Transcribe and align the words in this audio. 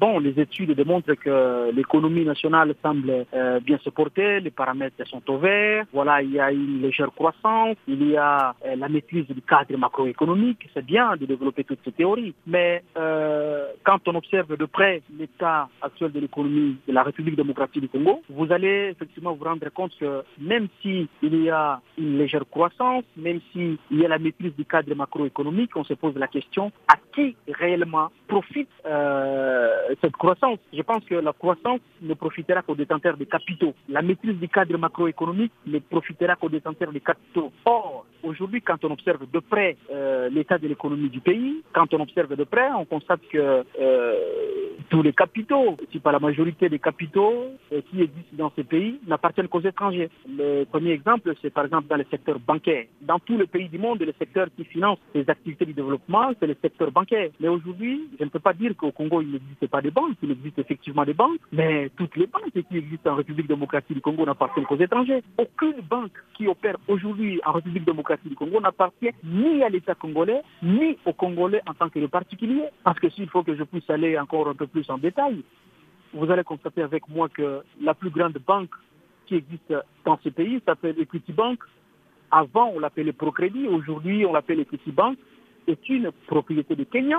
Bon, 0.00 0.20
les 0.20 0.38
études 0.38 0.70
démontrent 0.76 1.14
que 1.14 1.72
l'économie 1.72 2.24
nationale 2.24 2.72
semble 2.80 3.26
euh, 3.34 3.58
bien 3.58 3.78
se 3.78 3.90
porter, 3.90 4.38
les 4.38 4.52
paramètres 4.52 5.04
sont 5.08 5.28
au 5.28 5.38
vert. 5.38 5.86
Voilà, 5.92 6.22
il 6.22 6.30
y 6.30 6.38
a 6.38 6.52
une 6.52 6.80
légère 6.80 7.10
croissance, 7.12 7.76
il 7.88 8.10
y 8.10 8.16
a 8.16 8.54
euh, 8.64 8.76
la 8.76 8.88
maîtrise 8.88 9.26
du 9.26 9.42
cadre 9.42 9.76
macroéconomique. 9.76 10.68
C'est 10.72 10.86
bien 10.86 11.16
de 11.16 11.26
développer 11.26 11.64
toutes 11.64 11.80
ces 11.84 11.90
théories, 11.90 12.32
mais 12.46 12.84
euh, 12.96 13.66
quand 13.82 14.06
on 14.06 14.14
observe 14.14 14.56
de 14.56 14.66
près 14.66 15.02
l'état 15.18 15.68
actuel 15.82 16.12
de 16.12 16.20
l'économie 16.20 16.76
de 16.86 16.92
la 16.92 17.02
République 17.02 17.34
démocratique 17.34 17.82
du 17.82 17.88
Congo, 17.88 18.22
vous 18.30 18.52
allez 18.52 18.90
effectivement 18.92 19.32
vous 19.34 19.46
rendre 19.46 19.68
compte 19.70 19.98
que 19.98 20.22
même 20.40 20.68
si 20.80 21.08
il 21.24 21.42
y 21.42 21.50
a 21.50 21.80
une 21.98 22.18
légère 22.18 22.44
croissance, 22.48 23.02
même 23.16 23.40
s'il 23.50 23.78
y 23.90 24.04
a 24.04 24.08
la 24.08 24.20
maîtrise 24.20 24.54
du 24.54 24.64
cadre 24.64 24.94
macroéconomique, 24.94 25.76
on 25.76 25.82
se 25.82 25.94
pose 25.94 26.14
la 26.14 26.28
question 26.28 26.70
qui 27.18 27.34
réellement 27.52 28.10
profite 28.28 28.68
euh, 28.86 29.70
cette 30.00 30.12
croissance. 30.12 30.58
Je 30.72 30.82
pense 30.82 31.04
que 31.04 31.16
la 31.16 31.32
croissance 31.32 31.80
ne 32.00 32.14
profitera 32.14 32.62
qu'aux 32.62 32.76
détenteurs 32.76 33.16
des 33.16 33.26
capitaux. 33.26 33.74
La 33.88 34.02
maîtrise 34.02 34.36
du 34.36 34.48
cadre 34.48 34.78
macroéconomique 34.78 35.52
ne 35.66 35.78
profitera 35.80 36.36
qu'aux 36.36 36.48
détenteurs 36.48 36.92
des 36.92 37.00
capitaux. 37.00 37.50
Or, 37.64 38.06
aujourd'hui, 38.22 38.62
quand 38.62 38.84
on 38.84 38.92
observe 38.92 39.28
de 39.30 39.40
près 39.40 39.76
euh, 39.90 40.28
l'état 40.28 40.58
de 40.58 40.68
l'économie 40.68 41.08
du 41.08 41.20
pays, 41.20 41.62
quand 41.72 41.92
on 41.92 42.00
observe 42.00 42.36
de 42.36 42.44
près, 42.44 42.70
on 42.72 42.84
constate 42.84 43.20
que 43.32 43.64
euh, 43.80 44.14
tous 44.88 45.02
les 45.02 45.12
capitaux, 45.12 45.76
si 45.92 46.00
pas 46.00 46.12
la 46.12 46.18
majorité 46.18 46.68
des 46.68 46.78
capitaux 46.78 47.46
euh, 47.72 47.80
qui 47.90 48.02
existent 48.02 48.36
dans 48.36 48.52
ces 48.56 48.64
pays, 48.64 48.98
n'appartiennent 49.06 49.48
qu'aux 49.48 49.60
étrangers. 49.60 50.08
Le 50.26 50.64
premier 50.64 50.92
exemple, 50.92 51.32
c'est 51.42 51.50
par 51.52 51.64
exemple 51.64 51.88
dans 51.88 51.96
le 51.96 52.06
secteur 52.10 52.38
bancaire. 52.40 52.86
Dans 53.02 53.18
tous 53.18 53.36
les 53.36 53.46
pays 53.46 53.68
du 53.68 53.78
monde, 53.78 54.00
le 54.00 54.14
secteur 54.18 54.48
qui 54.56 54.64
finance 54.64 54.98
les 55.14 55.28
activités 55.28 55.66
du 55.66 55.74
développement, 55.74 56.32
c'est 56.40 56.46
le 56.46 56.56
secteur 56.60 56.90
bancaire. 56.90 57.30
Mais 57.40 57.48
aujourd'hui, 57.48 58.08
je 58.18 58.24
ne 58.24 58.30
peux 58.30 58.38
pas 58.38 58.54
dire 58.54 58.74
qu'au 58.76 58.92
Congo, 58.92 59.20
il 59.20 59.32
n'existe 59.32 59.66
pas 59.68 59.82
de 59.82 59.90
banques, 59.90 60.16
il 60.22 60.30
existe 60.30 60.58
effectivement 60.58 61.04
des 61.04 61.14
banques, 61.14 61.40
mais 61.52 61.90
toutes 61.96 62.16
les 62.16 62.26
banques 62.26 62.50
qui 62.52 62.76
existent 62.76 63.12
en 63.12 63.16
République 63.16 63.48
démocratique 63.48 63.94
du 63.94 64.00
Congo 64.00 64.24
n'appartiennent 64.24 64.66
qu'aux 64.66 64.76
étrangers. 64.76 65.22
Aucune 65.36 65.80
banque 65.88 66.12
qui 66.34 66.48
opère 66.48 66.76
aujourd'hui 66.88 67.40
en 67.44 67.52
République 67.52 67.84
démocratique 67.84 68.28
du 68.28 68.36
Congo 68.36 68.60
n'appartient 68.60 69.10
ni 69.24 69.62
à 69.62 69.68
l'État 69.68 69.94
congolais, 69.94 70.42
ni 70.62 70.96
aux 71.04 71.12
Congolais 71.12 71.60
en 71.66 71.74
tant 71.74 71.88
que 71.88 71.98
particulier. 72.06 72.64
Parce 72.84 72.98
que 72.98 73.10
s'il 73.10 73.28
faut 73.28 73.42
que 73.42 73.54
je 73.54 73.64
puisse 73.64 73.88
aller 73.90 74.18
encore 74.18 74.48
un 74.48 74.54
peu 74.54 74.66
plus 74.66 74.77
en 74.88 74.98
détail, 74.98 75.42
vous 76.12 76.30
allez 76.30 76.44
constater 76.44 76.82
avec 76.82 77.08
moi 77.08 77.28
que 77.28 77.62
la 77.80 77.94
plus 77.94 78.10
grande 78.10 78.38
banque 78.46 78.70
qui 79.26 79.36
existe 79.36 79.74
dans 80.04 80.18
ce 80.24 80.30
pays 80.30 80.60
s'appelle 80.64 80.98
Equity 80.98 81.32
Bank. 81.32 81.60
Avant, 82.30 82.72
on 82.74 82.78
l'appelait 82.78 83.12
Procrédit. 83.12 83.66
Aujourd'hui, 83.66 84.24
on 84.24 84.32
l'appelle 84.32 84.60
Equity 84.60 84.90
Bank. 84.90 85.18
C'est 85.66 85.88
une 85.88 86.10
propriété 86.26 86.74
de 86.76 86.84
Kenya. 86.84 87.18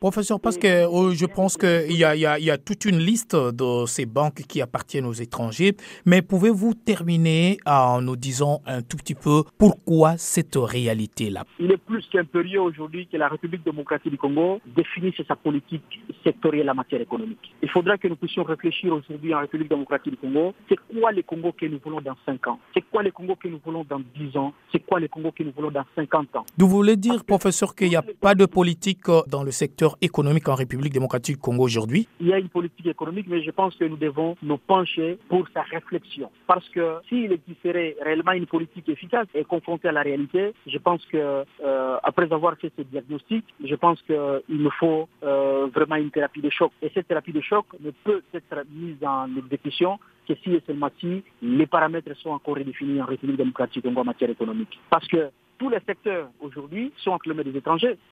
Professeur, 0.00 0.38
parce 0.38 0.56
que 0.56 0.86
oh, 0.86 1.12
je 1.12 1.26
pense 1.26 1.56
qu'il 1.56 1.90
y, 1.90 2.04
y, 2.04 2.44
y, 2.44 2.50
a 2.50 2.58
toute 2.58 2.84
une 2.84 2.98
liste 2.98 3.34
de 3.34 3.84
ces 3.86 4.06
banques 4.06 4.42
qui 4.46 4.62
appartiennent 4.62 5.06
aux 5.06 5.12
étrangers, 5.12 5.74
mais 6.06 6.22
pouvez-vous 6.22 6.74
terminer 6.74 7.58
en 7.66 8.00
nous 8.00 8.14
disant 8.14 8.62
un 8.64 8.82
tout 8.82 8.96
petit 8.96 9.16
peu 9.16 9.42
pourquoi 9.58 10.16
cette 10.16 10.54
réalité-là? 10.54 11.44
Il 11.58 11.72
est 11.72 11.78
plus 11.78 12.06
qu'impérieux 12.12 12.60
aujourd'hui 12.60 13.08
que 13.08 13.16
la 13.16 13.26
République 13.26 13.64
démocratique 13.64 14.12
du 14.12 14.18
Congo 14.18 14.60
définisse 14.76 15.16
sa 15.26 15.34
politique 15.34 16.00
sectorielle 16.22 16.70
en 16.70 16.76
matière 16.76 17.00
économique. 17.00 17.52
Il 17.60 17.68
faudra 17.68 17.98
que 17.98 18.06
nous 18.06 18.14
puissions 18.14 18.44
réfléchir 18.44 18.92
aujourd'hui 18.92 19.34
en 19.34 19.40
République 19.40 19.68
démocratique 19.68 20.12
du 20.12 20.18
Congo, 20.18 20.54
c'est 20.68 20.78
quoi 21.00 21.10
les 21.10 21.24
Congo 21.24 21.50
que 21.50 21.66
nous 21.66 21.80
voulons 21.84 22.00
dans 22.00 22.16
5 22.24 22.46
ans? 22.46 22.60
C'est 22.72 22.84
quoi 22.88 23.02
les 23.02 23.10
Congo 23.10 23.34
que 23.34 23.48
nous 23.48 23.60
voulons 23.64 23.84
dans 23.88 24.00
10 24.16 24.36
ans? 24.36 24.54
C'est 24.70 24.78
quoi 24.78 25.00
les 25.00 25.08
Congo 25.08 25.32
que 25.32 25.42
nous 25.42 25.52
voulons 25.56 25.72
dans 25.72 25.84
50 25.96 26.36
ans? 26.36 26.46
Vous 26.56 26.68
voulez 26.68 26.96
dire, 26.96 27.24
professeur, 27.24 27.74
qu'il 27.74 27.88
n'y 27.88 27.96
a 27.96 28.04
pas 28.20 28.36
de 28.36 28.46
politique 28.46 29.06
dans 29.26 29.42
le 29.42 29.50
secteur 29.50 29.87
économique 30.00 30.48
en 30.48 30.54
République 30.54 30.92
démocratique 30.92 31.36
du 31.36 31.40
Congo 31.40 31.64
aujourd'hui 31.64 32.08
Il 32.20 32.28
y 32.28 32.32
a 32.32 32.38
une 32.38 32.48
politique 32.48 32.86
économique, 32.86 33.26
mais 33.28 33.42
je 33.42 33.50
pense 33.50 33.74
que 33.76 33.84
nous 33.84 33.96
devons 33.96 34.36
nous 34.42 34.58
pencher 34.58 35.18
pour 35.28 35.46
sa 35.54 35.62
réflexion. 35.62 36.30
Parce 36.46 36.68
que 36.70 36.98
s'il 37.08 37.32
existerait 37.32 37.96
réellement 38.02 38.32
une 38.32 38.46
politique 38.46 38.88
efficace 38.88 39.26
et 39.34 39.44
confrontée 39.44 39.88
à 39.88 39.92
la 39.92 40.02
réalité, 40.02 40.52
je 40.66 40.78
pense 40.78 41.04
que 41.06 41.44
euh, 41.64 41.96
après 42.02 42.32
avoir 42.32 42.56
fait 42.56 42.72
ce 42.76 42.82
diagnostic, 42.82 43.44
je 43.64 43.74
pense 43.74 44.00
qu'il 44.02 44.42
nous 44.48 44.70
faut 44.78 45.08
euh, 45.22 45.68
vraiment 45.74 45.96
une 45.96 46.10
thérapie 46.10 46.40
de 46.40 46.50
choc. 46.50 46.72
Et 46.82 46.90
cette 46.94 47.08
thérapie 47.08 47.32
de 47.32 47.40
choc 47.40 47.66
ne 47.80 47.90
peut 47.90 48.22
être 48.34 48.64
mise 48.70 49.02
en 49.04 49.28
exécution 49.36 49.98
que 50.26 50.34
si 50.42 50.54
et 50.54 50.62
seulement 50.66 50.90
si 51.00 51.22
les 51.40 51.66
paramètres 51.66 52.14
sont 52.18 52.30
encore 52.30 52.56
redéfinis 52.56 53.00
en 53.00 53.06
République 53.06 53.38
démocratique 53.38 53.82
du 53.82 53.88
Congo 53.88 54.00
en 54.02 54.04
matière 54.04 54.30
économique. 54.30 54.78
Parce 54.90 55.06
que 55.08 55.30
tous 55.58 55.68
les 55.68 55.80
secteurs 55.86 56.28
aujourd'hui 56.40 56.92
sont 56.98 57.18
mains 57.26 57.42
des 57.42 57.56
étrangers. 57.56 57.98